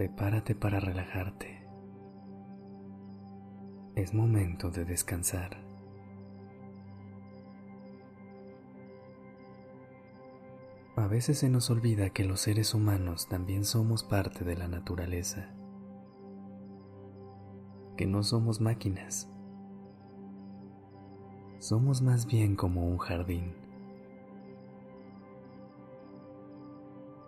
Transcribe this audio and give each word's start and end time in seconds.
Prepárate 0.00 0.54
para 0.54 0.80
relajarte. 0.80 1.68
Es 3.94 4.14
momento 4.14 4.70
de 4.70 4.86
descansar. 4.86 5.62
A 10.96 11.06
veces 11.06 11.40
se 11.40 11.50
nos 11.50 11.68
olvida 11.68 12.08
que 12.08 12.24
los 12.24 12.40
seres 12.40 12.72
humanos 12.72 13.28
también 13.28 13.66
somos 13.66 14.02
parte 14.02 14.42
de 14.42 14.56
la 14.56 14.68
naturaleza, 14.68 15.50
que 17.98 18.06
no 18.06 18.22
somos 18.22 18.62
máquinas, 18.62 19.30
somos 21.58 22.00
más 22.00 22.24
bien 22.24 22.56
como 22.56 22.86
un 22.86 22.96
jardín. 22.96 23.52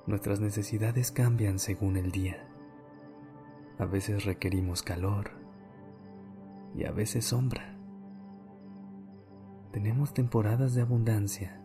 Nuestras 0.07 0.41
necesidades 0.41 1.12
cambian 1.12 1.59
según 1.59 1.98
el 1.98 2.11
día. 2.11 2.48
A 3.79 3.85
veces 3.87 4.25
requerimos 4.25 4.83
calor 4.83 5.31
y 6.75 6.84
a 6.84 6.92
veces 6.92 7.25
sombra. 7.25 7.77
Tenemos 9.73 10.12
temporadas 10.12 10.75
de 10.75 10.83
abundancia 10.83 11.61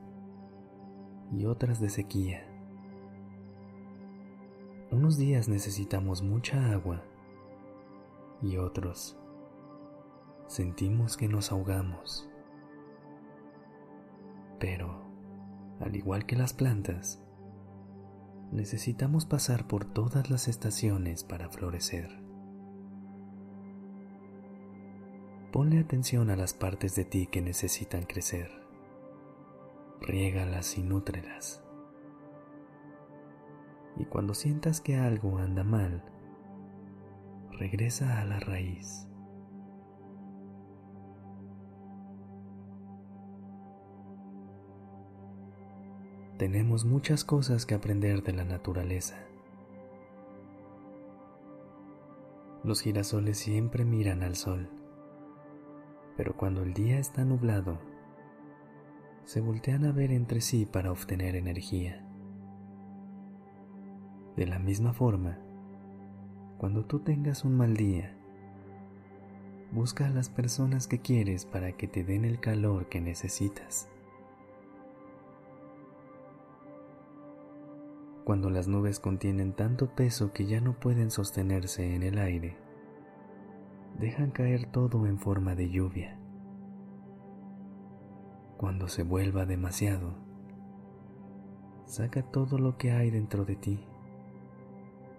y 1.31 1.45
otras 1.45 1.79
de 1.79 1.89
sequía. 1.89 2.47
Unos 4.91 5.17
días 5.17 5.49
necesitamos 5.49 6.23
mucha 6.23 6.71
agua 6.71 7.03
y 8.41 8.57
otros 8.57 9.17
sentimos 10.47 11.17
que 11.17 11.27
nos 11.27 11.51
ahogamos. 11.51 12.29
Pero, 14.59 15.01
al 15.79 15.95
igual 15.95 16.25
que 16.25 16.35
las 16.35 16.53
plantas, 16.53 17.23
necesitamos 18.57 19.25
pasar 19.25 19.67
por 19.67 19.85
todas 19.85 20.29
las 20.29 20.49
estaciones 20.49 21.23
para 21.23 21.49
florecer. 21.49 22.21
Ponle 25.53 25.79
atención 25.79 26.29
a 26.29 26.35
las 26.35 26.53
partes 26.53 26.95
de 26.95 27.05
ti 27.05 27.27
que 27.27 27.41
necesitan 27.41 28.03
crecer 28.03 28.67
riégalas 30.01 30.77
y 30.77 30.83
nútrelas. 30.83 31.63
Y 33.97 34.05
cuando 34.05 34.33
sientas 34.33 34.79
que 34.79 34.95
algo 34.95 35.37
anda 35.39 35.63
mal, 35.63 36.03
regresa 37.51 38.21
a 38.21 38.25
la 38.25 38.39
raíz. 38.39 39.07
Tenemos 46.37 46.85
muchas 46.85 47.23
cosas 47.23 47.65
que 47.65 47.73
aprender 47.73 48.21
de 48.21 48.31
la 48.31 48.43
naturaleza. 48.43 49.17
Los 52.63 52.81
girasoles 52.81 53.39
siempre 53.39 53.85
miran 53.85 54.21
al 54.21 54.35
sol, 54.35 54.69
pero 56.15 56.37
cuando 56.37 56.61
el 56.61 56.75
día 56.75 56.99
está 56.99 57.25
nublado, 57.25 57.79
se 59.23 59.41
voltean 59.41 59.83
a 59.85 59.91
ver 59.91 60.11
entre 60.11 60.41
sí 60.41 60.67
para 60.67 60.91
obtener 60.91 61.35
energía. 61.35 62.07
De 64.35 64.45
la 64.45 64.59
misma 64.59 64.93
forma, 64.93 65.39
cuando 66.59 66.85
tú 66.85 66.99
tengas 66.99 67.45
un 67.45 67.57
mal 67.57 67.75
día, 67.75 68.15
busca 69.71 70.05
a 70.05 70.11
las 70.11 70.29
personas 70.29 70.85
que 70.85 70.99
quieres 70.99 71.47
para 71.47 71.71
que 71.71 71.87
te 71.87 72.03
den 72.03 72.25
el 72.25 72.39
calor 72.39 72.89
que 72.89 73.01
necesitas. 73.01 73.89
Cuando 78.27 78.49
las 78.49 78.67
nubes 78.67 78.99
contienen 78.99 79.53
tanto 79.53 79.95
peso 79.95 80.33
que 80.33 80.45
ya 80.45 80.59
no 80.59 80.77
pueden 80.77 81.11
sostenerse 81.11 81.95
en 81.95 82.03
el 82.03 82.17
aire, 82.17 82.57
dejan 83.97 84.31
caer 84.31 84.65
todo 84.65 85.07
en 85.07 85.17
forma 85.17 85.55
de 85.55 85.69
lluvia 85.69 86.19
cuando 88.57 88.89
se 88.89 89.03
vuelva 89.03 89.45
demasiado, 89.45 90.13
saca 91.85 92.21
todo 92.21 92.57
lo 92.57 92.77
que 92.77 92.91
hay 92.91 93.11
dentro 93.11 93.45
de 93.45 93.55
ti 93.55 93.79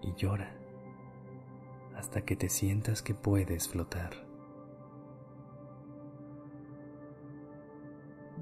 y 0.03 0.13
llora 0.13 0.55
hasta 1.97 2.27
que 2.27 2.37
te 2.37 2.51
sientas 2.51 3.01
que 3.01 3.15
puedes 3.15 3.71
flotar. 3.71 4.11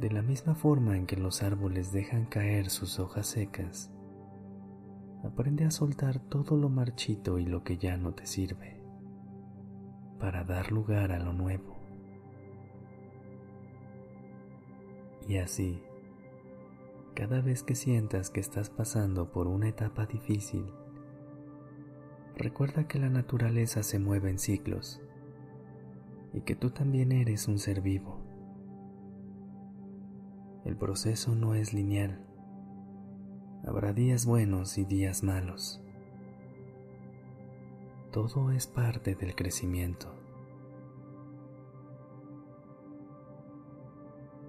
De 0.00 0.10
la 0.10 0.22
misma 0.22 0.56
forma 0.56 0.96
en 0.96 1.06
que 1.06 1.16
los 1.16 1.44
árboles 1.44 1.92
dejan 1.92 2.24
caer 2.24 2.68
sus 2.68 2.98
hojas 2.98 3.28
secas, 3.28 3.92
aprende 5.26 5.64
a 5.64 5.70
soltar 5.70 6.20
todo 6.20 6.56
lo 6.56 6.68
marchito 6.68 7.38
y 7.38 7.44
lo 7.44 7.62
que 7.62 7.78
ya 7.78 7.96
no 7.96 8.14
te 8.14 8.26
sirve, 8.26 8.82
para 10.18 10.44
dar 10.44 10.72
lugar 10.72 11.12
a 11.12 11.18
lo 11.18 11.32
nuevo. 11.32 11.76
Y 15.28 15.38
así, 15.38 15.82
cada 17.14 17.40
vez 17.40 17.62
que 17.62 17.74
sientas 17.74 18.30
que 18.30 18.40
estás 18.40 18.70
pasando 18.70 19.32
por 19.32 19.48
una 19.48 19.68
etapa 19.68 20.06
difícil, 20.06 20.64
recuerda 22.36 22.86
que 22.86 22.98
la 22.98 23.08
naturaleza 23.08 23.82
se 23.82 23.98
mueve 23.98 24.30
en 24.30 24.38
ciclos 24.38 25.00
y 26.32 26.42
que 26.42 26.54
tú 26.54 26.70
también 26.70 27.12
eres 27.12 27.48
un 27.48 27.58
ser 27.58 27.80
vivo. 27.80 28.20
El 30.64 30.76
proceso 30.76 31.34
no 31.34 31.54
es 31.54 31.72
lineal. 31.72 32.20
Habrá 33.66 33.92
días 33.92 34.24
buenos 34.24 34.78
y 34.78 34.84
días 34.84 35.22
malos. 35.22 35.82
Todo 38.12 38.50
es 38.52 38.66
parte 38.66 39.14
del 39.14 39.34
crecimiento. 39.34 40.16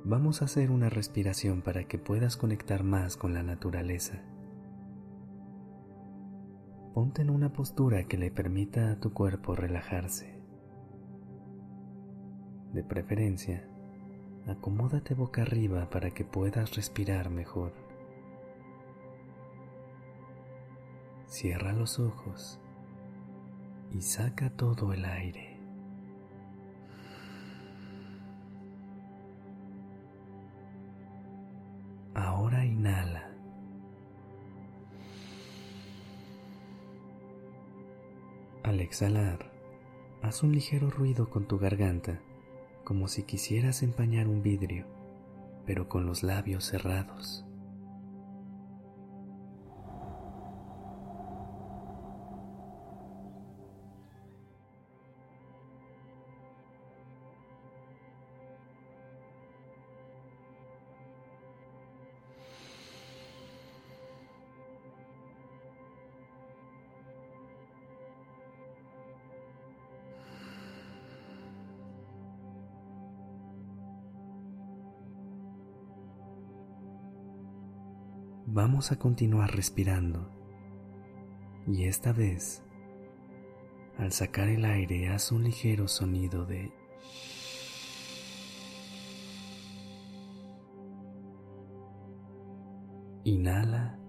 vamos 0.10 0.42
a 0.42 0.46
hacer 0.46 0.72
una 0.72 0.90
respiración 0.90 1.62
para 1.62 1.84
que 1.84 1.98
puedas 1.98 2.38
conectar 2.38 2.84
más 2.84 3.18
con 3.18 3.34
la 3.34 3.44
naturaleza. 3.44 4.22
Ponte 6.94 7.22
en 7.22 7.30
una 7.30 7.52
postura 7.52 8.06
que 8.06 8.18
le 8.18 8.32
permita 8.32 8.90
a 8.90 9.00
tu 9.02 9.12
cuerpo 9.12 9.54
relajarse. 9.54 10.42
De 12.72 12.84
preferencia, 12.84 13.68
acomódate 14.48 15.14
boca 15.14 15.42
arriba 15.42 15.90
para 15.90 16.12
que 16.12 16.24
puedas 16.24 16.76
respirar 16.76 17.30
mejor. 17.30 17.87
Cierra 21.28 21.74
los 21.74 22.00
ojos 22.00 22.58
y 23.92 24.02
saca 24.02 24.50
todo 24.50 24.94
el 24.94 25.04
aire. 25.04 25.60
Ahora 32.16 32.66
inhala. 32.66 33.30
Al 38.64 38.80
exhalar, 38.80 39.52
haz 40.22 40.44
un 40.44 40.54
ligero 40.54 40.90
ruido 40.90 41.30
con 41.30 41.46
tu 41.46 41.60
garganta, 41.60 42.20
como 42.86 43.10
si 43.10 43.24
quisieras 43.24 43.84
empañar 43.84 44.30
un 44.30 44.42
vidrio, 44.42 44.86
pero 45.66 45.90
con 45.90 46.06
los 46.06 46.24
labios 46.24 46.64
cerrados. 46.64 47.47
Vamos 78.50 78.94
a 78.94 78.96
continuar 78.98 79.54
respirando 79.54 80.32
y 81.68 81.84
esta 81.84 82.14
vez 82.14 82.64
Al 83.98 84.14
sacar 84.14 84.48
el 84.48 84.64
aire, 84.64 85.10
haz 85.10 85.34
un 85.34 85.44
ligero 85.44 85.90
sonido 85.90 86.46
de 86.46 86.72
Inhala. 93.26 94.00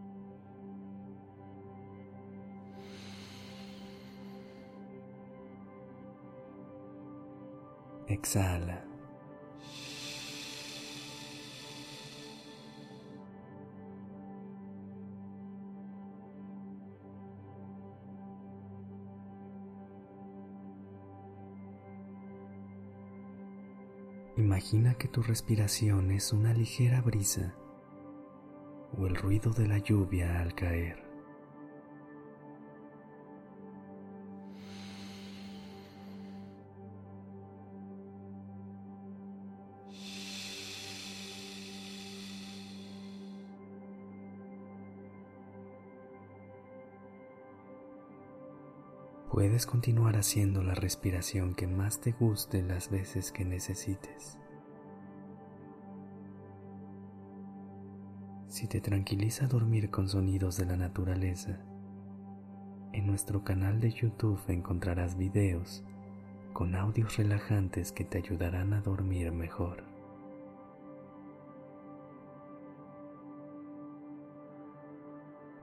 Exhala. 8.06 8.87
Imagina 24.48 24.94
que 24.94 25.08
tu 25.08 25.22
respiración 25.22 26.10
es 26.10 26.32
una 26.32 26.54
ligera 26.54 27.02
brisa 27.02 27.54
o 28.96 29.06
el 29.06 29.14
ruido 29.14 29.50
de 29.50 29.68
la 29.68 29.76
lluvia 29.76 30.40
al 30.40 30.54
caer. 30.54 31.07
Puedes 49.38 49.66
continuar 49.66 50.16
haciendo 50.16 50.64
la 50.64 50.74
respiración 50.74 51.54
que 51.54 51.68
más 51.68 52.00
te 52.00 52.10
guste 52.10 52.60
las 52.60 52.90
veces 52.90 53.30
que 53.30 53.44
necesites. 53.44 54.36
Si 58.48 58.66
te 58.66 58.80
tranquiliza 58.80 59.46
dormir 59.46 59.90
con 59.90 60.08
sonidos 60.08 60.56
de 60.56 60.66
la 60.66 60.76
naturaleza, 60.76 61.60
en 62.92 63.06
nuestro 63.06 63.44
canal 63.44 63.78
de 63.78 63.92
YouTube 63.92 64.40
encontrarás 64.48 65.16
videos 65.16 65.84
con 66.52 66.74
audios 66.74 67.16
relajantes 67.16 67.92
que 67.92 68.02
te 68.02 68.18
ayudarán 68.18 68.72
a 68.72 68.80
dormir 68.80 69.30
mejor. 69.30 69.84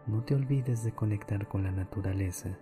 No 0.07 0.23
te 0.23 0.33
olvides 0.33 0.85
de 0.85 0.93
conectar 0.93 1.49
con 1.49 1.63
la 1.63 1.71
naturaleza 1.71 2.57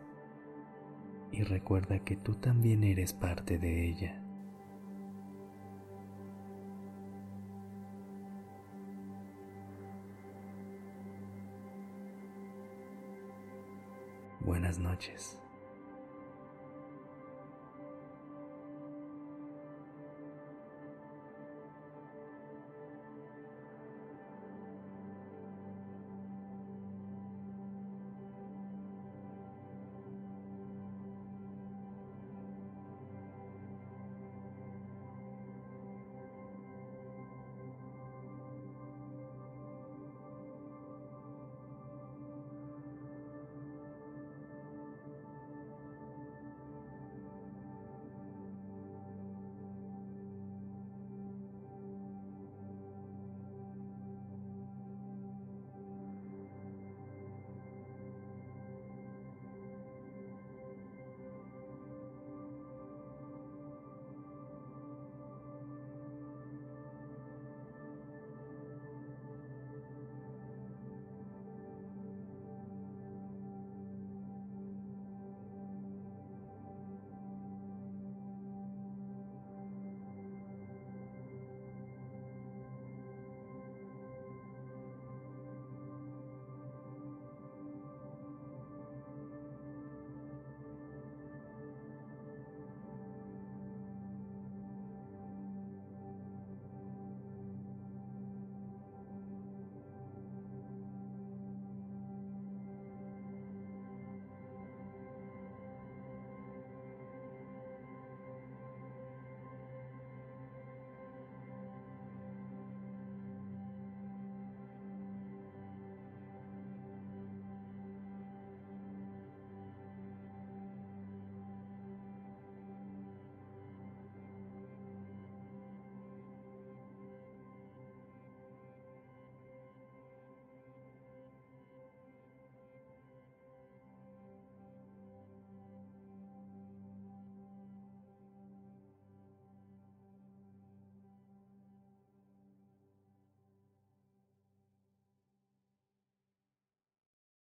y 1.33 1.41
recuerda 1.41 1.97
que 1.99 2.15
tú 2.15 2.35
también 2.35 2.83
eres 2.83 3.11
parte 3.11 3.57
de 3.57 3.89
ella. 3.89 4.19
Buenas 14.41 14.77
noches. 14.77 15.39